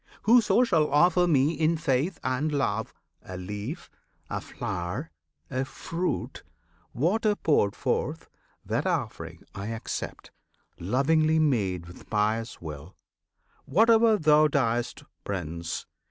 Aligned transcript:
Whoso 0.23 0.63
shall 0.63 0.89
offer 0.89 1.27
Me 1.27 1.51
in 1.53 1.77
faith 1.77 2.19
and 2.23 2.51
love 2.51 2.91
A 3.21 3.37
leaf, 3.37 3.91
a 4.31 4.41
flower, 4.41 5.11
a 5.51 5.63
fruit, 5.63 6.41
water 6.91 7.35
poured 7.35 7.75
forth, 7.75 8.27
That 8.65 8.87
offering 8.87 9.43
I 9.53 9.67
accept, 9.67 10.31
lovingly 10.79 11.37
made 11.37 11.85
With 11.85 12.09
pious 12.09 12.59
will. 12.59 12.95
Whate'er 13.67 14.17
thou 14.17 14.47
doest, 14.47 15.03
Prince! 15.23 15.85